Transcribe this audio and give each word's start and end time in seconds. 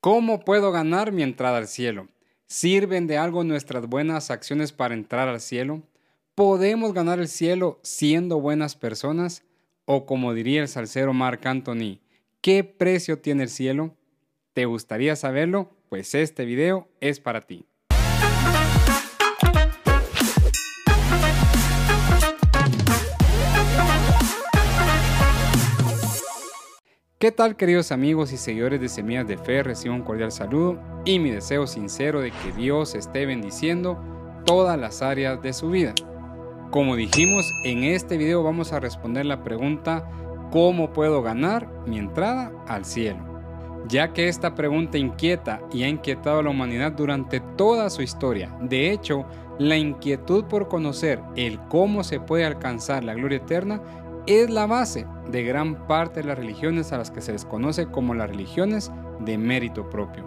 ¿Cómo 0.00 0.40
puedo 0.40 0.72
ganar 0.72 1.12
mi 1.12 1.22
entrada 1.22 1.58
al 1.58 1.68
cielo? 1.68 2.08
¿Sirven 2.46 3.06
de 3.06 3.18
algo 3.18 3.44
nuestras 3.44 3.86
buenas 3.86 4.30
acciones 4.30 4.72
para 4.72 4.94
entrar 4.94 5.28
al 5.28 5.42
cielo? 5.42 5.82
¿Podemos 6.34 6.94
ganar 6.94 7.18
el 7.18 7.28
cielo 7.28 7.80
siendo 7.82 8.40
buenas 8.40 8.76
personas? 8.76 9.44
O 9.84 10.06
como 10.06 10.32
diría 10.32 10.62
el 10.62 10.68
salsero 10.68 11.12
Marc 11.12 11.44
Anthony, 11.44 12.00
¿qué 12.40 12.64
precio 12.64 13.18
tiene 13.18 13.42
el 13.42 13.50
cielo? 13.50 13.94
¿Te 14.54 14.64
gustaría 14.64 15.16
saberlo? 15.16 15.70
Pues 15.90 16.14
este 16.14 16.46
video 16.46 16.88
es 17.02 17.20
para 17.20 17.42
ti. 17.42 17.66
¿Qué 27.30 27.36
tal 27.36 27.54
queridos 27.54 27.92
amigos 27.92 28.32
y 28.32 28.36
seguidores 28.36 28.80
de 28.80 28.88
Semillas 28.88 29.28
de 29.28 29.38
Fe? 29.38 29.62
Recibo 29.62 29.94
un 29.94 30.02
cordial 30.02 30.32
saludo 30.32 30.80
y 31.04 31.20
mi 31.20 31.30
deseo 31.30 31.68
sincero 31.68 32.20
de 32.20 32.32
que 32.32 32.50
Dios 32.56 32.96
esté 32.96 33.24
bendiciendo 33.24 34.02
todas 34.44 34.76
las 34.76 35.00
áreas 35.00 35.40
de 35.40 35.52
su 35.52 35.70
vida. 35.70 35.94
Como 36.72 36.96
dijimos, 36.96 37.48
en 37.64 37.84
este 37.84 38.16
video 38.16 38.42
vamos 38.42 38.72
a 38.72 38.80
responder 38.80 39.26
la 39.26 39.44
pregunta 39.44 40.10
¿Cómo 40.50 40.92
puedo 40.92 41.22
ganar 41.22 41.68
mi 41.86 41.98
entrada 41.98 42.50
al 42.66 42.84
cielo? 42.84 43.20
Ya 43.86 44.12
que 44.12 44.26
esta 44.26 44.56
pregunta 44.56 44.98
inquieta 44.98 45.60
y 45.72 45.84
ha 45.84 45.88
inquietado 45.88 46.40
a 46.40 46.42
la 46.42 46.50
humanidad 46.50 46.90
durante 46.90 47.38
toda 47.56 47.90
su 47.90 48.02
historia. 48.02 48.52
De 48.60 48.90
hecho, 48.90 49.24
la 49.60 49.76
inquietud 49.76 50.46
por 50.46 50.66
conocer 50.66 51.20
el 51.36 51.60
cómo 51.68 52.02
se 52.02 52.18
puede 52.18 52.44
alcanzar 52.44 53.04
la 53.04 53.14
gloria 53.14 53.36
eterna 53.36 53.80
es 54.26 54.50
la 54.50 54.66
base 54.66 55.06
de 55.30 55.42
gran 55.44 55.86
parte 55.86 56.20
de 56.20 56.28
las 56.28 56.38
religiones 56.38 56.92
a 56.92 56.98
las 56.98 57.10
que 57.10 57.20
se 57.20 57.32
les 57.32 57.44
conoce 57.44 57.86
como 57.86 58.14
las 58.14 58.30
religiones 58.30 58.90
de 59.20 59.38
mérito 59.38 59.88
propio. 59.88 60.24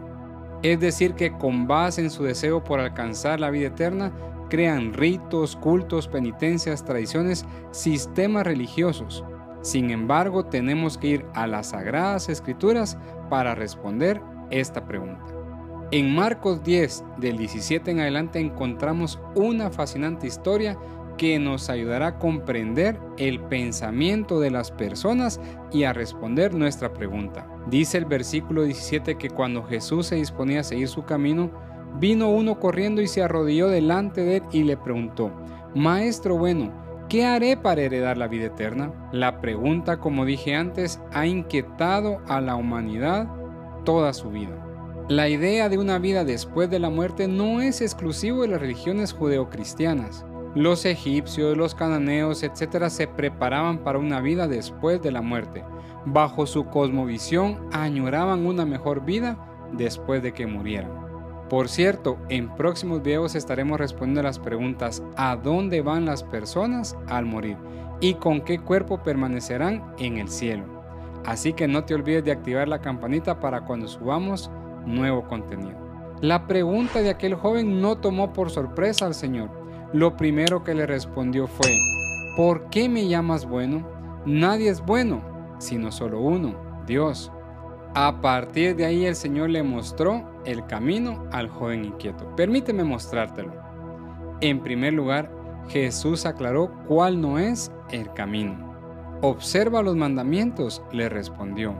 Es 0.61 0.79
decir, 0.79 1.13
que 1.13 1.31
con 1.31 1.67
base 1.67 2.01
en 2.01 2.09
su 2.09 2.23
deseo 2.23 2.63
por 2.63 2.79
alcanzar 2.79 3.39
la 3.39 3.49
vida 3.49 3.67
eterna, 3.67 4.11
crean 4.49 4.93
ritos, 4.93 5.55
cultos, 5.55 6.07
penitencias, 6.07 6.85
tradiciones, 6.85 7.45
sistemas 7.71 8.45
religiosos. 8.45 9.23
Sin 9.61 9.91
embargo, 9.91 10.45
tenemos 10.45 10.97
que 10.97 11.07
ir 11.07 11.25
a 11.33 11.47
las 11.47 11.67
sagradas 11.67 12.29
escrituras 12.29 12.97
para 13.29 13.55
responder 13.55 14.21
esta 14.51 14.85
pregunta. 14.85 15.25
En 15.91 16.13
Marcos 16.15 16.63
10, 16.63 17.03
del 17.17 17.37
17 17.37 17.91
en 17.91 17.99
adelante, 17.99 18.39
encontramos 18.39 19.19
una 19.35 19.69
fascinante 19.69 20.27
historia 20.27 20.77
que 21.17 21.39
nos 21.39 21.69
ayudará 21.69 22.07
a 22.07 22.19
comprender 22.19 22.99
el 23.17 23.39
pensamiento 23.39 24.39
de 24.39 24.51
las 24.51 24.71
personas 24.71 25.39
y 25.71 25.83
a 25.83 25.93
responder 25.93 26.53
nuestra 26.53 26.93
pregunta. 26.93 27.47
Dice 27.67 27.97
el 27.97 28.05
versículo 28.05 28.63
17 28.63 29.17
que 29.17 29.29
cuando 29.29 29.63
Jesús 29.63 30.07
se 30.07 30.15
disponía 30.15 30.61
a 30.61 30.63
seguir 30.63 30.87
su 30.87 31.03
camino, 31.03 31.51
vino 31.99 32.29
uno 32.29 32.59
corriendo 32.59 33.01
y 33.01 33.07
se 33.07 33.23
arrodilló 33.23 33.67
delante 33.67 34.21
de 34.21 34.37
él 34.37 34.43
y 34.51 34.63
le 34.63 34.77
preguntó, 34.77 35.31
Maestro 35.75 36.37
bueno, 36.37 36.71
¿qué 37.09 37.25
haré 37.25 37.57
para 37.57 37.81
heredar 37.81 38.17
la 38.17 38.27
vida 38.27 38.45
eterna? 38.45 38.91
La 39.11 39.41
pregunta, 39.41 39.99
como 39.99 40.25
dije 40.25 40.55
antes, 40.55 40.99
ha 41.13 41.25
inquietado 41.25 42.21
a 42.27 42.41
la 42.41 42.55
humanidad 42.55 43.27
toda 43.85 44.13
su 44.13 44.29
vida. 44.29 44.63
La 45.09 45.27
idea 45.27 45.67
de 45.67 45.77
una 45.77 45.99
vida 45.99 46.23
después 46.23 46.69
de 46.69 46.79
la 46.79 46.89
muerte 46.89 47.27
no 47.27 47.61
es 47.61 47.81
exclusivo 47.81 48.43
de 48.43 48.47
las 48.47 48.61
religiones 48.61 49.11
judeocristianas. 49.11 50.25
Los 50.55 50.85
egipcios, 50.85 51.57
los 51.57 51.73
cananeos, 51.73 52.43
etc. 52.43 52.87
se 52.89 53.07
preparaban 53.07 53.79
para 53.79 53.97
una 53.97 54.21
vida 54.21 54.47
después 54.47 55.01
de 55.01 55.11
la 55.11 55.23
muerte. 55.23 55.63
Bajo 56.05 56.45
su 56.45 56.65
cosmovisión 56.65 57.57
añoraban 57.71 58.45
una 58.45 58.63
mejor 58.63 59.03
vida 59.03 59.35
después 59.71 60.21
de 60.21 60.31
que 60.31 60.45
murieran. 60.45 60.91
Por 61.49 61.69
cierto, 61.69 62.17
en 62.29 62.53
próximos 62.53 63.01
videos 63.01 63.33
estaremos 63.33 63.79
respondiendo 63.79 64.21
las 64.21 64.37
preguntas 64.37 65.01
¿a 65.15 65.35
dónde 65.35 65.81
van 65.81 66.05
las 66.05 66.21
personas 66.21 66.95
al 67.07 67.25
morir? 67.25 67.57
¿Y 67.99 68.13
con 68.15 68.41
qué 68.41 68.59
cuerpo 68.59 69.01
permanecerán 69.01 69.95
en 69.97 70.17
el 70.17 70.29
cielo? 70.29 70.65
Así 71.25 71.53
que 71.53 71.67
no 71.67 71.83
te 71.83 71.95
olvides 71.95 72.25
de 72.25 72.31
activar 72.31 72.67
la 72.67 72.79
campanita 72.81 73.39
para 73.39 73.61
cuando 73.61 73.87
subamos 73.87 74.51
nuevo 74.85 75.23
contenido. 75.27 75.77
La 76.21 76.45
pregunta 76.45 77.01
de 77.01 77.09
aquel 77.09 77.33
joven 77.33 77.81
no 77.81 77.97
tomó 77.97 78.33
por 78.33 78.51
sorpresa 78.51 79.07
al 79.07 79.15
Señor 79.15 79.62
lo 79.93 80.17
primero 80.17 80.63
que 80.63 80.73
le 80.73 80.87
respondió 80.87 81.47
fue, 81.47 81.77
¿por 82.35 82.69
qué 82.69 82.89
me 82.89 83.07
llamas 83.07 83.45
bueno? 83.45 83.87
Nadie 84.25 84.69
es 84.69 84.83
bueno, 84.83 85.21
sino 85.59 85.91
solo 85.91 86.19
uno, 86.19 86.55
Dios. 86.87 87.31
A 87.93 88.21
partir 88.21 88.75
de 88.75 88.85
ahí 88.85 89.05
el 89.05 89.15
Señor 89.15 89.51
le 89.51 89.61
mostró 89.61 90.27
el 90.45 90.65
camino 90.65 91.25
al 91.31 91.47
joven 91.47 91.85
inquieto. 91.85 92.35
Permíteme 92.35 92.83
mostrártelo. 92.83 93.53
En 94.41 94.61
primer 94.61 94.93
lugar, 94.93 95.31
Jesús 95.69 96.25
aclaró 96.25 96.71
cuál 96.87 97.21
no 97.21 97.37
es 97.37 97.71
el 97.91 98.11
camino. 98.13 98.73
Observa 99.21 99.83
los 99.83 99.95
mandamientos, 99.95 100.81
le 100.91 101.07
respondió. 101.07 101.75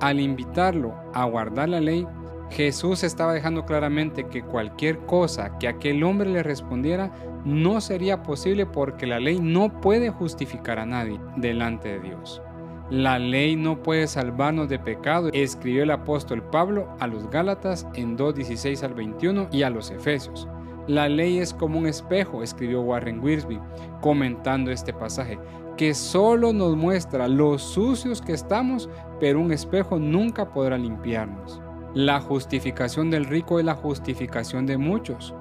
Al 0.00 0.20
invitarlo 0.20 0.94
a 1.12 1.24
guardar 1.24 1.68
la 1.68 1.80
ley, 1.80 2.06
Jesús 2.50 3.04
estaba 3.04 3.32
dejando 3.32 3.66
claramente 3.66 4.24
que 4.24 4.42
cualquier 4.42 4.98
cosa 5.00 5.58
que 5.58 5.68
aquel 5.68 6.02
hombre 6.02 6.30
le 6.30 6.42
respondiera 6.42 7.10
no 7.44 7.80
sería 7.80 8.22
posible 8.22 8.66
porque 8.66 9.06
la 9.06 9.20
ley 9.20 9.38
no 9.40 9.80
puede 9.80 10.10
justificar 10.10 10.78
a 10.78 10.86
nadie 10.86 11.20
delante 11.36 11.88
de 11.88 12.00
Dios. 12.00 12.42
La 12.90 13.18
ley 13.18 13.54
no 13.54 13.82
puede 13.82 14.06
salvarnos 14.06 14.68
de 14.70 14.78
pecado, 14.78 15.28
escribió 15.34 15.82
el 15.82 15.90
apóstol 15.90 16.42
Pablo 16.42 16.88
a 17.00 17.06
los 17.06 17.28
Gálatas 17.28 17.86
en 17.94 18.16
2.16 18.16 18.82
al 18.82 18.94
21 18.94 19.48
y 19.52 19.62
a 19.62 19.70
los 19.70 19.90
Efesios. 19.90 20.48
La 20.86 21.06
ley 21.06 21.38
es 21.38 21.52
como 21.52 21.78
un 21.78 21.86
espejo, 21.86 22.42
escribió 22.42 22.80
Warren 22.80 23.22
Wiersbe, 23.22 23.60
comentando 24.00 24.70
este 24.70 24.94
pasaje, 24.94 25.38
que 25.76 25.92
solo 25.92 26.54
nos 26.54 26.76
muestra 26.76 27.28
lo 27.28 27.58
sucios 27.58 28.22
que 28.22 28.32
estamos, 28.32 28.88
pero 29.20 29.38
un 29.38 29.52
espejo 29.52 29.98
nunca 29.98 30.50
podrá 30.50 30.78
limpiarnos. 30.78 31.60
La 31.92 32.20
justificación 32.20 33.10
del 33.10 33.26
rico 33.26 33.58
es 33.58 33.66
la 33.66 33.74
justificación 33.74 34.64
de 34.64 34.78
muchos. 34.78 35.34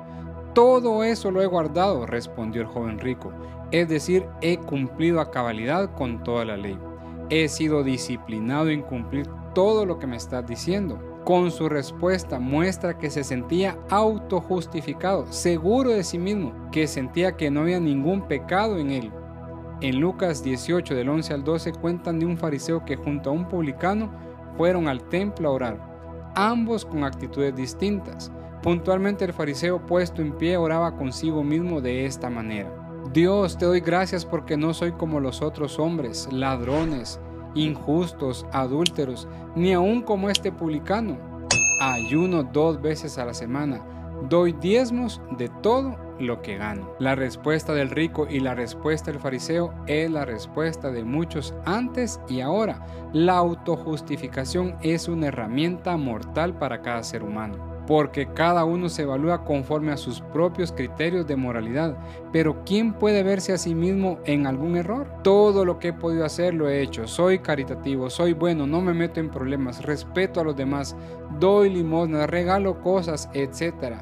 Todo 0.57 1.03
eso 1.03 1.29
lo 1.29 1.43
he 1.43 1.45
guardado, 1.45 2.07
respondió 2.07 2.63
el 2.63 2.67
joven 2.67 2.97
rico. 2.97 3.31
Es 3.69 3.87
decir, 3.89 4.25
he 4.41 4.57
cumplido 4.57 5.21
a 5.21 5.29
cabalidad 5.29 5.93
con 5.93 6.23
toda 6.23 6.45
la 6.45 6.57
ley. 6.57 6.79
He 7.29 7.47
sido 7.47 7.83
disciplinado 7.83 8.69
en 8.69 8.81
cumplir 8.81 9.27
todo 9.53 9.85
lo 9.85 9.99
que 9.99 10.07
me 10.07 10.15
estás 10.15 10.47
diciendo. 10.47 10.97
Con 11.25 11.51
su 11.51 11.69
respuesta 11.69 12.39
muestra 12.39 12.97
que 12.97 13.11
se 13.11 13.23
sentía 13.23 13.77
autojustificado, 13.91 15.31
seguro 15.31 15.91
de 15.91 16.03
sí 16.03 16.17
mismo, 16.17 16.53
que 16.71 16.87
sentía 16.87 17.37
que 17.37 17.51
no 17.51 17.59
había 17.59 17.79
ningún 17.79 18.27
pecado 18.27 18.79
en 18.79 18.89
él. 18.89 19.11
En 19.81 19.99
Lucas 19.99 20.41
18 20.41 20.95
del 20.95 21.09
11 21.09 21.35
al 21.35 21.43
12 21.43 21.73
cuentan 21.73 22.17
de 22.17 22.25
un 22.25 22.35
fariseo 22.35 22.83
que 22.83 22.95
junto 22.95 23.29
a 23.29 23.33
un 23.33 23.47
publicano 23.47 24.09
fueron 24.57 24.87
al 24.87 25.07
templo 25.07 25.49
a 25.49 25.51
orar 25.51 25.97
ambos 26.37 26.85
con 26.85 27.03
actitudes 27.03 27.55
distintas. 27.55 28.31
Puntualmente 28.67 29.23
el 29.23 29.31
fariseo 29.31 29.85
puesto 29.85 30.21
en 30.21 30.33
pie 30.33 30.57
oraba 30.57 30.97
consigo 30.97 31.41
mismo 31.41 31.79
de 31.79 32.05
esta 32.05 32.29
manera. 32.29 32.69
Dios, 33.13 33.57
te 33.57 33.63
doy 33.63 33.79
gracias 33.79 34.25
porque 34.25 34.57
no 34.57 34.73
soy 34.73 34.91
como 34.91 35.21
los 35.21 35.41
otros 35.41 35.79
hombres, 35.79 36.27
ladrones, 36.33 37.17
injustos, 37.55 38.45
adúlteros, 38.51 39.25
ni 39.55 39.71
aun 39.71 40.01
como 40.01 40.29
este 40.29 40.51
publicano. 40.51 41.17
Ayuno 41.79 42.43
dos 42.43 42.81
veces 42.81 43.17
a 43.17 43.23
la 43.23 43.33
semana, 43.33 43.81
doy 44.27 44.51
diezmos 44.51 45.21
de 45.37 45.47
todo 45.63 45.95
lo 46.19 46.41
que 46.41 46.57
gano. 46.57 46.91
La 46.99 47.15
respuesta 47.15 47.73
del 47.73 47.89
rico 47.89 48.27
y 48.29 48.41
la 48.41 48.53
respuesta 48.53 49.11
del 49.11 49.21
fariseo 49.21 49.73
es 49.87 50.11
la 50.11 50.25
respuesta 50.25 50.91
de 50.91 51.05
muchos 51.05 51.53
antes 51.63 52.19
y 52.27 52.41
ahora. 52.41 52.85
La 53.13 53.37
autojustificación 53.37 54.75
es 54.81 55.07
una 55.07 55.27
herramienta 55.27 55.95
mortal 55.95 56.57
para 56.57 56.81
cada 56.81 57.01
ser 57.03 57.23
humano 57.23 57.76
porque 57.87 58.27
cada 58.33 58.65
uno 58.65 58.89
se 58.89 59.03
evalúa 59.03 59.45
conforme 59.45 59.93
a 59.93 59.97
sus 59.97 60.19
propios 60.19 60.73
criterios 60.73 61.25
de 61.25 61.37
moralidad. 61.37 61.97
Pero 62.33 62.63
¿quién 62.65 62.93
puede 62.93 63.23
verse 63.23 63.53
a 63.53 63.57
sí 63.57 63.73
mismo 63.73 64.19
en 64.25 64.45
algún 64.45 64.75
error? 64.75 65.07
Todo 65.23 65.63
lo 65.63 65.79
que 65.79 65.89
he 65.89 65.93
podido 65.93 66.25
hacer 66.25 66.53
lo 66.53 66.69
he 66.69 66.81
hecho. 66.81 67.07
Soy 67.07 67.39
caritativo, 67.39 68.09
soy 68.09 68.33
bueno, 68.33 68.67
no 68.67 68.81
me 68.81 68.93
meto 68.93 69.21
en 69.21 69.29
problemas, 69.29 69.83
respeto 69.83 70.41
a 70.41 70.43
los 70.43 70.57
demás, 70.57 70.95
doy 71.39 71.69
limosna, 71.69 72.27
regalo 72.27 72.81
cosas, 72.81 73.29
etc. 73.33 73.95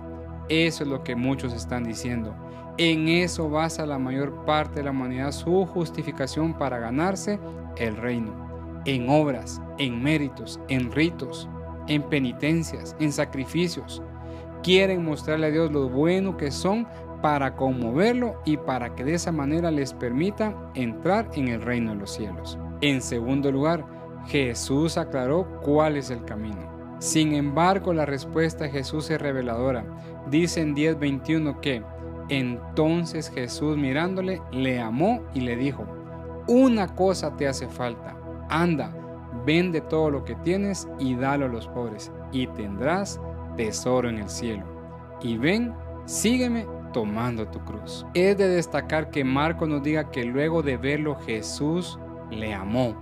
Eso 0.50 0.84
es 0.84 0.90
lo 0.90 1.04
que 1.04 1.16
muchos 1.16 1.54
están 1.54 1.84
diciendo. 1.84 2.36
En 2.78 3.08
eso 3.08 3.50
basa 3.50 3.86
la 3.86 4.00
mayor 4.00 4.44
parte 4.46 4.80
de 4.80 4.84
la 4.84 4.92
humanidad 4.92 5.32
su 5.32 5.66
justificación 5.66 6.58
para 6.58 6.80
ganarse 6.80 7.40
el 7.78 7.96
reino. 7.96 8.34
En 8.86 9.10
obras, 9.10 9.62
en 9.78 10.04
méritos, 10.04 10.60
en 10.68 10.92
ritos, 10.92 11.48
en 11.88 12.04
penitencias, 12.04 12.96
en 13.00 13.12
sacrificios. 13.12 14.02
Quieren 14.64 15.04
mostrarle 15.04 15.48
a 15.48 15.52
Dios 15.52 15.72
lo 15.72 15.90
bueno 15.90 16.38
que 16.38 16.52
son 16.52 16.88
para 17.22 17.56
conmoverlo 17.56 18.42
y 18.46 18.58
para 18.58 18.96
que 18.96 19.04
de 19.04 19.16
esa 19.16 19.32
manera 19.32 19.72
les 19.72 19.94
permita 19.94 20.56
entrar 20.76 21.30
en 21.34 21.48
el 21.48 21.62
reino 21.62 21.92
de 21.92 21.98
los 21.98 22.12
cielos. 22.12 22.58
En 22.82 23.02
segundo 23.02 23.52
lugar, 23.52 23.86
Jesús 24.28 24.98
aclaró 24.98 25.60
cuál 25.62 25.98
es 25.98 26.10
el 26.10 26.24
camino. 26.26 26.76
Sin 27.00 27.34
embargo, 27.34 27.94
la 27.94 28.06
respuesta 28.06 28.66
de 28.66 28.72
Jesús 28.72 29.10
es 29.10 29.22
reveladora. 29.22 29.86
Dice 30.30 30.62
en 30.62 30.76
10:21 30.76 31.60
que 31.62 31.84
entonces 32.30 33.30
Jesús 33.30 33.78
mirándole 33.78 34.42
le 34.52 34.80
amó 34.80 35.22
y 35.34 35.42
le 35.42 35.56
dijo, 35.56 35.86
una 36.48 36.96
cosa 36.96 37.36
te 37.38 37.48
hace 37.48 37.68
falta, 37.68 38.16
anda, 38.50 38.96
vende 39.46 39.82
todo 39.82 40.10
lo 40.10 40.26
que 40.26 40.36
tienes 40.36 40.88
y 41.00 41.16
dalo 41.16 41.46
a 41.46 41.50
los 41.50 41.68
pobres 41.68 42.12
y 42.32 42.48
tendrás 42.48 43.20
tesoro 43.56 44.10
en 44.10 44.20
el 44.20 44.30
cielo. 44.30 44.64
Y 45.22 45.38
ven, 45.38 45.74
sígueme 46.06 46.66
tomando 46.94 47.48
tu 47.48 47.60
cruz. 47.60 48.06
Es 48.14 48.38
de 48.38 48.48
destacar 48.48 49.10
que 49.10 49.24
Marco 49.24 49.68
nos 49.68 49.84
diga 49.84 50.12
que 50.12 50.24
luego 50.24 50.64
de 50.64 50.78
verlo 50.78 51.16
Jesús 51.26 52.00
le 52.32 52.54
amó. 52.54 52.96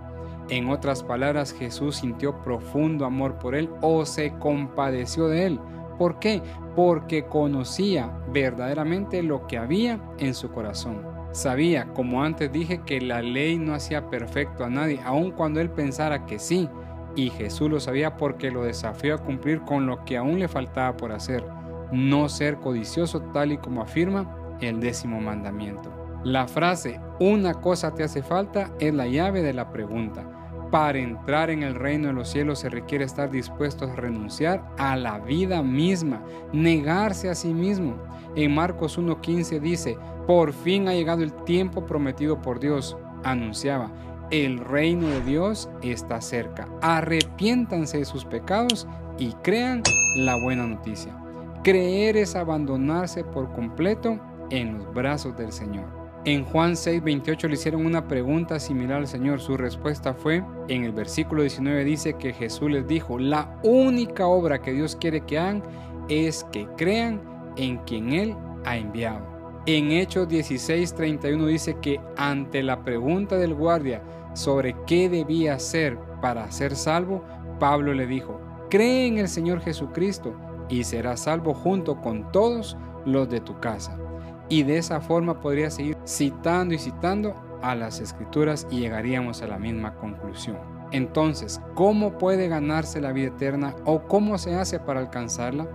En 0.49 0.69
otras 0.69 1.03
palabras, 1.03 1.53
Jesús 1.53 1.97
sintió 1.97 2.41
profundo 2.43 3.05
amor 3.05 3.37
por 3.39 3.55
él 3.55 3.69
o 3.81 4.05
se 4.05 4.33
compadeció 4.39 5.27
de 5.27 5.45
él. 5.45 5.59
¿Por 5.97 6.19
qué? 6.19 6.41
Porque 6.75 7.25
conocía 7.25 8.11
verdaderamente 8.31 9.23
lo 9.23 9.47
que 9.47 9.57
había 9.57 10.01
en 10.17 10.33
su 10.33 10.51
corazón. 10.51 11.12
Sabía, 11.33 11.87
como 11.93 12.23
antes 12.23 12.51
dije, 12.51 12.81
que 12.85 13.01
la 13.01 13.21
ley 13.21 13.57
no 13.57 13.73
hacía 13.73 14.09
perfecto 14.09 14.63
a 14.63 14.69
nadie, 14.69 15.01
aun 15.03 15.31
cuando 15.31 15.59
él 15.59 15.69
pensara 15.69 16.25
que 16.25 16.37
sí. 16.39 16.69
Y 17.15 17.31
Jesús 17.31 17.69
lo 17.69 17.79
sabía 17.79 18.17
porque 18.17 18.51
lo 18.51 18.63
desafió 18.63 19.15
a 19.15 19.17
cumplir 19.17 19.61
con 19.61 19.87
lo 19.87 20.05
que 20.05 20.15
aún 20.15 20.39
le 20.39 20.47
faltaba 20.47 20.95
por 20.95 21.11
hacer 21.11 21.43
no 21.91 22.29
ser 22.29 22.57
codicioso 22.57 23.21
tal 23.33 23.51
y 23.51 23.57
como 23.57 23.81
afirma 23.81 24.35
el 24.61 24.79
décimo 24.79 25.19
mandamiento. 25.19 25.91
La 26.23 26.47
frase 26.47 26.99
una 27.19 27.55
cosa 27.55 27.93
te 27.93 28.03
hace 28.03 28.23
falta 28.23 28.71
es 28.79 28.93
la 28.93 29.07
llave 29.07 29.41
de 29.41 29.53
la 29.53 29.71
pregunta. 29.71 30.25
Para 30.73 30.97
entrar 30.97 31.51
en 31.51 31.61
el 31.61 31.75
reino 31.75 32.07
de 32.07 32.15
los 32.15 32.29
cielos 32.29 32.57
se 32.57 32.67
requiere 32.67 33.05
estar 33.05 33.29
dispuesto 33.29 33.85
a 33.85 33.95
renunciar 33.95 34.67
a 34.79 34.95
la 34.95 35.19
vida 35.19 35.61
misma, 35.61 36.23
negarse 36.51 37.29
a 37.29 37.35
sí 37.35 37.53
mismo. 37.53 37.95
En 38.35 38.55
Marcos 38.55 38.97
1.15 38.97 39.59
dice, 39.59 39.99
por 40.25 40.51
fin 40.51 40.87
ha 40.87 40.95
llegado 40.95 41.21
el 41.21 41.31
tiempo 41.43 41.85
prometido 41.85 42.41
por 42.41 42.59
Dios, 42.59 42.97
anunciaba, 43.23 43.91
el 44.31 44.57
reino 44.57 45.05
de 45.09 45.21
Dios 45.21 45.69
está 45.83 46.21
cerca. 46.21 46.67
Arrepiéntanse 46.81 47.99
de 47.99 48.05
sus 48.05 48.25
pecados 48.25 48.87
y 49.19 49.33
crean 49.43 49.83
la 50.15 50.41
buena 50.41 50.65
noticia. 50.65 51.15
Creer 51.63 52.17
es 52.17 52.35
abandonarse 52.35 53.23
por 53.23 53.51
completo 53.53 54.19
en 54.49 54.79
los 54.79 54.91
brazos 54.91 55.37
del 55.37 55.51
Señor. 55.51 56.02
En 56.25 56.45
Juan 56.45 56.77
6:28 56.77 57.49
le 57.49 57.55
hicieron 57.55 57.85
una 57.85 58.07
pregunta 58.07 58.57
similar 58.57 58.99
al 58.99 59.07
Señor. 59.07 59.41
Su 59.41 59.57
respuesta 59.57 60.13
fue, 60.13 60.41
en 60.69 60.85
el 60.85 60.93
versículo 60.93 61.41
19 61.41 61.83
dice 61.83 62.13
que 62.13 62.31
Jesús 62.31 62.71
les 62.71 62.87
dijo, 62.87 63.19
la 63.19 63.59
única 63.61 64.25
obra 64.25 64.61
que 64.61 64.71
Dios 64.71 64.95
quiere 64.95 65.19
que 65.25 65.37
hagan 65.37 65.61
es 66.07 66.45
que 66.45 66.65
crean 66.77 67.21
en 67.57 67.77
quien 67.79 68.13
Él 68.13 68.35
ha 68.63 68.77
enviado. 68.77 69.27
En 69.65 69.91
Hechos 69.91 70.29
16:31 70.29 71.45
dice 71.45 71.75
que 71.81 71.99
ante 72.15 72.63
la 72.63 72.85
pregunta 72.85 73.35
del 73.35 73.53
guardia 73.53 74.01
sobre 74.33 74.77
qué 74.87 75.09
debía 75.09 75.55
hacer 75.55 75.99
para 76.21 76.49
ser 76.53 76.77
salvo, 76.77 77.21
Pablo 77.59 77.93
le 77.93 78.07
dijo, 78.07 78.39
cree 78.69 79.07
en 79.07 79.17
el 79.17 79.27
Señor 79.27 79.59
Jesucristo 79.59 80.33
y 80.69 80.85
serás 80.85 81.23
salvo 81.23 81.53
junto 81.53 81.99
con 81.99 82.31
todos 82.31 82.77
los 83.05 83.29
de 83.29 83.41
tu 83.41 83.59
casa. 83.59 83.99
Y 84.49 84.63
de 84.63 84.77
esa 84.77 85.01
forma 85.01 85.39
podría 85.39 85.69
seguir 85.69 85.97
citando 86.05 86.73
y 86.73 86.79
citando 86.79 87.35
a 87.61 87.75
las 87.75 87.99
escrituras 87.99 88.67
y 88.69 88.79
llegaríamos 88.79 89.41
a 89.41 89.47
la 89.47 89.57
misma 89.57 89.95
conclusión. 89.95 90.57
Entonces, 90.91 91.59
¿cómo 91.73 92.17
puede 92.17 92.47
ganarse 92.47 93.01
la 93.01 93.13
vida 93.13 93.29
eterna 93.29 93.75
o 93.85 94.03
cómo 94.03 94.37
se 94.37 94.55
hace 94.55 94.79
para 94.79 94.99
alcanzarla? 94.99 95.67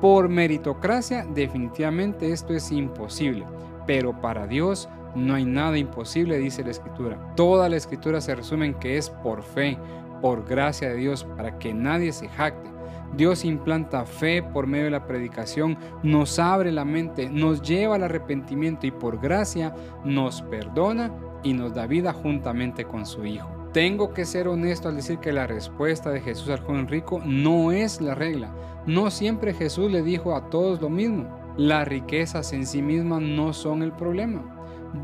Por 0.00 0.28
meritocracia, 0.28 1.26
definitivamente 1.34 2.30
esto 2.30 2.54
es 2.54 2.70
imposible, 2.70 3.44
pero 3.86 4.18
para 4.20 4.46
Dios 4.46 4.88
no 5.14 5.34
hay 5.34 5.44
nada 5.44 5.76
imposible, 5.76 6.38
dice 6.38 6.62
la 6.62 6.70
escritura. 6.70 7.18
Toda 7.34 7.68
la 7.68 7.76
escritura 7.76 8.20
se 8.20 8.34
resume 8.34 8.66
en 8.66 8.74
que 8.74 8.96
es 8.96 9.10
por 9.10 9.42
fe, 9.42 9.76
por 10.22 10.46
gracia 10.46 10.90
de 10.90 10.96
Dios, 10.96 11.24
para 11.36 11.58
que 11.58 11.74
nadie 11.74 12.12
se 12.12 12.28
jacte 12.28 12.70
Dios 13.16 13.44
implanta 13.44 14.04
fe 14.04 14.42
por 14.42 14.66
medio 14.66 14.84
de 14.84 14.90
la 14.90 15.06
predicación, 15.06 15.76
nos 16.02 16.38
abre 16.38 16.70
la 16.72 16.84
mente, 16.84 17.28
nos 17.28 17.62
lleva 17.62 17.96
al 17.96 18.04
arrepentimiento 18.04 18.86
y 18.86 18.90
por 18.90 19.20
gracia 19.20 19.74
nos 20.04 20.42
perdona 20.42 21.12
y 21.42 21.52
nos 21.52 21.74
da 21.74 21.86
vida 21.86 22.12
juntamente 22.12 22.84
con 22.84 23.06
su 23.06 23.24
Hijo. 23.24 23.48
Tengo 23.72 24.12
que 24.12 24.24
ser 24.24 24.48
honesto 24.48 24.88
al 24.88 24.96
decir 24.96 25.18
que 25.18 25.32
la 25.32 25.46
respuesta 25.46 26.10
de 26.10 26.20
Jesús 26.20 26.48
al 26.50 26.60
joven 26.60 26.88
rico 26.88 27.20
no 27.24 27.70
es 27.70 28.00
la 28.00 28.16
regla. 28.16 28.52
No 28.86 29.10
siempre 29.12 29.54
Jesús 29.54 29.90
le 29.92 30.02
dijo 30.02 30.34
a 30.34 30.50
todos 30.50 30.80
lo 30.80 30.90
mismo. 30.90 31.28
Las 31.56 31.86
riquezas 31.86 32.52
en 32.52 32.66
sí 32.66 32.82
mismas 32.82 33.22
no 33.22 33.52
son 33.52 33.82
el 33.82 33.92
problema. 33.92 34.42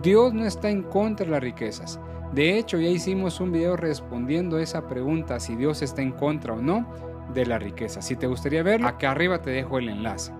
Dios 0.03 0.35
no 0.35 0.45
está 0.45 0.69
en 0.69 0.83
contra 0.83 1.27
de 1.27 1.33
las 1.33 1.43
riquezas. 1.43 2.01
De 2.33 2.59
hecho, 2.59 2.79
ya 2.79 2.89
hicimos 2.89 3.41
un 3.41 3.53
video 3.53 3.77
respondiendo 3.77 4.59
esa 4.59 4.89
pregunta 4.89 5.39
si 5.39 5.55
Dios 5.55 5.81
está 5.83 6.03
en 6.03 6.11
contra 6.11 6.55
o 6.55 6.61
no 6.61 6.89
de 7.33 7.47
la 7.47 7.59
riqueza. 7.59 8.03
Si 8.03 8.17
te 8.17 8.27
gustaría 8.27 8.63
verlo, 8.63 8.89
acá 8.89 9.11
arriba 9.13 9.43
te 9.43 9.51
dejo 9.51 9.79
el 9.79 9.89
enlace. 9.89 10.33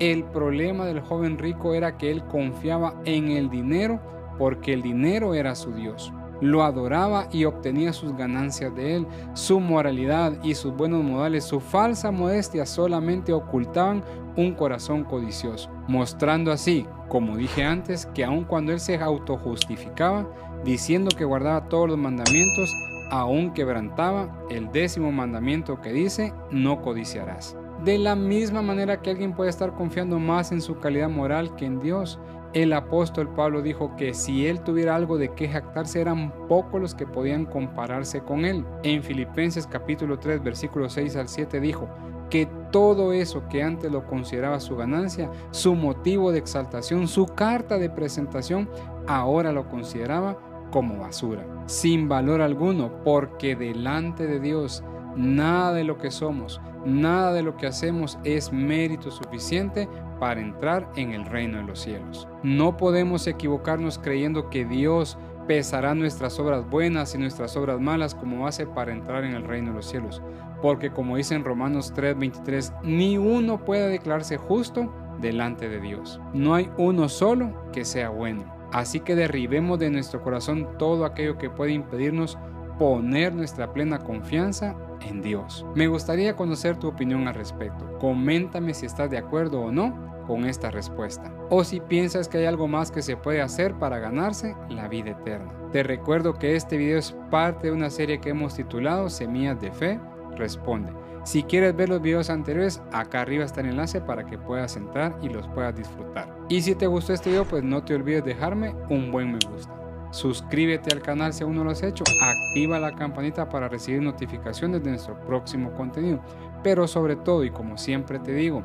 El 0.00 0.24
problema 0.24 0.86
del 0.86 1.00
joven 1.00 1.38
rico 1.38 1.74
era 1.74 1.96
que 1.96 2.10
él 2.10 2.24
confiaba 2.24 2.94
en 3.04 3.30
el 3.30 3.48
dinero 3.48 4.00
porque 4.38 4.72
el 4.72 4.82
dinero 4.82 5.34
era 5.34 5.54
su 5.54 5.72
Dios. 5.72 6.12
Lo 6.40 6.64
adoraba 6.64 7.28
y 7.30 7.44
obtenía 7.44 7.92
sus 7.92 8.16
ganancias 8.16 8.74
de 8.74 8.96
él. 8.96 9.06
Su 9.34 9.60
moralidad 9.60 10.32
y 10.42 10.54
sus 10.56 10.74
buenos 10.74 11.04
modales, 11.04 11.44
su 11.44 11.60
falsa 11.60 12.10
modestia 12.10 12.66
solamente 12.66 13.32
ocultaban 13.32 14.02
un 14.36 14.52
corazón 14.52 15.04
codicioso, 15.04 15.70
mostrando 15.86 16.50
así, 16.50 16.86
como 17.08 17.36
dije 17.36 17.62
antes, 17.62 18.06
que 18.06 18.24
aun 18.24 18.44
cuando 18.44 18.72
él 18.72 18.80
se 18.80 18.96
autojustificaba, 18.96 20.26
diciendo 20.64 21.10
que 21.16 21.24
guardaba 21.24 21.68
todos 21.68 21.88
los 21.88 21.98
mandamientos, 21.98 22.68
aún 23.10 23.52
quebrantaba 23.52 24.44
el 24.50 24.70
décimo 24.72 25.12
mandamiento 25.12 25.80
que 25.80 25.92
dice, 25.92 26.32
no 26.50 26.82
codiciarás. 26.82 27.56
De 27.84 27.98
la 27.98 28.14
misma 28.14 28.62
manera 28.62 29.02
que 29.02 29.10
alguien 29.10 29.34
puede 29.34 29.50
estar 29.50 29.74
confiando 29.74 30.18
más 30.18 30.52
en 30.52 30.60
su 30.60 30.78
calidad 30.78 31.10
moral 31.10 31.54
que 31.56 31.66
en 31.66 31.80
Dios, 31.80 32.18
el 32.54 32.72
apóstol 32.72 33.28
Pablo 33.34 33.62
dijo 33.62 33.96
que 33.96 34.14
si 34.14 34.46
él 34.46 34.60
tuviera 34.60 34.94
algo 34.94 35.18
de 35.18 35.34
qué 35.34 35.48
jactarse 35.48 36.00
eran 36.00 36.32
pocos 36.46 36.80
los 36.80 36.94
que 36.94 37.04
podían 37.04 37.46
compararse 37.46 38.20
con 38.20 38.44
él. 38.44 38.64
En 38.84 39.02
Filipenses 39.02 39.66
capítulo 39.66 40.20
3 40.20 40.42
versículos 40.42 40.92
6 40.92 41.16
al 41.16 41.28
7 41.28 41.60
dijo 41.60 41.88
que 42.30 42.48
todo 42.70 43.12
eso 43.12 43.42
que 43.48 43.62
antes 43.62 43.90
lo 43.90 44.06
consideraba 44.06 44.60
su 44.60 44.76
ganancia, 44.76 45.30
su 45.50 45.74
motivo 45.74 46.30
de 46.30 46.38
exaltación, 46.38 47.08
su 47.08 47.26
carta 47.26 47.76
de 47.78 47.90
presentación, 47.90 48.68
ahora 49.06 49.52
lo 49.52 49.68
consideraba 49.68 50.38
como 50.74 50.98
basura, 50.98 51.46
sin 51.66 52.08
valor 52.08 52.42
alguno, 52.42 52.90
porque 53.04 53.54
delante 53.54 54.26
de 54.26 54.40
Dios 54.40 54.82
nada 55.14 55.72
de 55.72 55.84
lo 55.84 55.98
que 55.98 56.10
somos, 56.10 56.60
nada 56.84 57.32
de 57.32 57.44
lo 57.44 57.56
que 57.56 57.68
hacemos 57.68 58.18
es 58.24 58.52
mérito 58.52 59.12
suficiente 59.12 59.88
para 60.18 60.40
entrar 60.40 60.90
en 60.96 61.12
el 61.12 61.26
reino 61.26 61.58
de 61.58 61.62
los 61.62 61.78
cielos. 61.78 62.26
No 62.42 62.76
podemos 62.76 63.28
equivocarnos 63.28 64.00
creyendo 64.00 64.50
que 64.50 64.64
Dios 64.64 65.16
pesará 65.46 65.94
nuestras 65.94 66.40
obras 66.40 66.68
buenas 66.68 67.14
y 67.14 67.18
nuestras 67.18 67.56
obras 67.56 67.80
malas 67.80 68.12
como 68.12 68.42
base 68.42 68.66
para 68.66 68.92
entrar 68.92 69.22
en 69.22 69.34
el 69.34 69.44
reino 69.44 69.70
de 69.70 69.76
los 69.76 69.86
cielos. 69.86 70.22
Porque 70.60 70.90
como 70.90 71.16
dice 71.16 71.36
en 71.36 71.44
Romanos 71.44 71.92
3:23, 71.94 72.72
ni 72.82 73.16
uno 73.16 73.64
puede 73.64 73.88
declararse 73.90 74.38
justo 74.38 74.92
delante 75.20 75.68
de 75.68 75.80
Dios. 75.80 76.20
No 76.32 76.52
hay 76.56 76.68
uno 76.78 77.08
solo 77.08 77.70
que 77.72 77.84
sea 77.84 78.08
bueno. 78.08 78.53
Así 78.74 78.98
que 78.98 79.14
derribemos 79.14 79.78
de 79.78 79.88
nuestro 79.88 80.20
corazón 80.20 80.68
todo 80.78 81.04
aquello 81.04 81.38
que 81.38 81.48
puede 81.48 81.70
impedirnos 81.70 82.36
poner 82.76 83.32
nuestra 83.32 83.72
plena 83.72 84.00
confianza 84.00 84.74
en 85.08 85.22
Dios. 85.22 85.64
Me 85.76 85.86
gustaría 85.86 86.34
conocer 86.34 86.76
tu 86.76 86.88
opinión 86.88 87.28
al 87.28 87.36
respecto. 87.36 87.96
Coméntame 88.00 88.74
si 88.74 88.86
estás 88.86 89.12
de 89.12 89.18
acuerdo 89.18 89.60
o 89.60 89.70
no 89.70 90.24
con 90.26 90.44
esta 90.44 90.72
respuesta. 90.72 91.32
O 91.50 91.62
si 91.62 91.78
piensas 91.78 92.26
que 92.26 92.38
hay 92.38 92.46
algo 92.46 92.66
más 92.66 92.90
que 92.90 93.02
se 93.02 93.16
puede 93.16 93.42
hacer 93.42 93.74
para 93.74 94.00
ganarse 94.00 94.56
la 94.68 94.88
vida 94.88 95.12
eterna. 95.12 95.52
Te 95.70 95.84
recuerdo 95.84 96.34
que 96.34 96.56
este 96.56 96.76
video 96.76 96.98
es 96.98 97.16
parte 97.30 97.68
de 97.68 97.72
una 97.72 97.90
serie 97.90 98.20
que 98.20 98.30
hemos 98.30 98.56
titulado 98.56 99.08
Semillas 99.08 99.60
de 99.60 99.70
Fe 99.70 100.00
Responde 100.36 100.92
si 101.24 101.42
quieres 101.42 101.74
ver 101.74 101.88
los 101.88 102.02
videos 102.02 102.28
anteriores, 102.28 102.82
acá 102.92 103.22
arriba 103.22 103.46
está 103.46 103.62
el 103.62 103.68
enlace 103.68 103.98
para 103.98 104.26
que 104.26 104.36
puedas 104.36 104.76
entrar 104.76 105.16
y 105.22 105.30
los 105.30 105.48
puedas 105.48 105.74
disfrutar. 105.74 106.28
Y 106.50 106.60
si 106.60 106.74
te 106.74 106.86
gustó 106.86 107.14
este 107.14 107.30
video, 107.30 107.46
pues 107.46 107.64
no 107.64 107.82
te 107.82 107.94
olvides 107.94 108.26
dejarme 108.26 108.74
un 108.90 109.10
buen 109.10 109.32
me 109.32 109.38
gusta. 109.50 109.74
Suscríbete 110.10 110.92
al 110.92 111.00
canal 111.00 111.32
si 111.32 111.42
aún 111.42 111.56
no 111.56 111.64
lo 111.64 111.70
has 111.70 111.82
hecho, 111.82 112.04
activa 112.22 112.78
la 112.78 112.94
campanita 112.94 113.48
para 113.48 113.68
recibir 113.68 114.02
notificaciones 114.02 114.84
de 114.84 114.90
nuestro 114.90 115.18
próximo 115.24 115.72
contenido. 115.72 116.20
Pero 116.62 116.86
sobre 116.86 117.16
todo, 117.16 117.42
y 117.42 117.50
como 117.50 117.78
siempre 117.78 118.18
te 118.18 118.34
digo, 118.34 118.62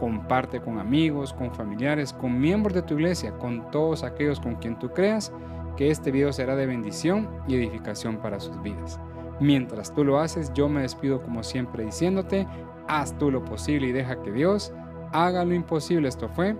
comparte 0.00 0.60
con 0.60 0.80
amigos, 0.80 1.32
con 1.32 1.54
familiares, 1.54 2.12
con 2.12 2.40
miembros 2.40 2.74
de 2.74 2.82
tu 2.82 2.94
iglesia, 2.94 3.32
con 3.38 3.70
todos 3.70 4.02
aquellos 4.02 4.40
con 4.40 4.56
quien 4.56 4.76
tú 4.80 4.90
creas 4.90 5.32
que 5.76 5.92
este 5.92 6.10
video 6.10 6.32
será 6.32 6.56
de 6.56 6.66
bendición 6.66 7.30
y 7.46 7.54
edificación 7.54 8.16
para 8.16 8.40
sus 8.40 8.60
vidas. 8.62 8.98
Mientras 9.40 9.94
tú 9.94 10.04
lo 10.04 10.20
haces, 10.20 10.52
yo 10.52 10.68
me 10.68 10.82
despido 10.82 11.22
como 11.22 11.42
siempre 11.42 11.84
diciéndote, 11.84 12.46
haz 12.86 13.16
tú 13.18 13.30
lo 13.30 13.44
posible 13.44 13.88
y 13.88 13.92
deja 13.92 14.22
que 14.22 14.30
Dios 14.30 14.72
haga 15.12 15.44
lo 15.44 15.54
imposible. 15.54 16.08
Esto 16.08 16.28
fue 16.28 16.56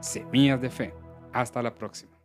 Semillas 0.00 0.60
de 0.60 0.70
Fe. 0.70 0.94
Hasta 1.32 1.62
la 1.62 1.74
próxima. 1.74 2.21